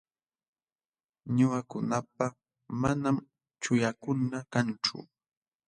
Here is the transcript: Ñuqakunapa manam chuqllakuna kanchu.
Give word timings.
Ñuqakunapa 1.35 2.25
manam 2.81 3.17
chuqllakuna 3.61 4.37
kanchu. 4.53 4.97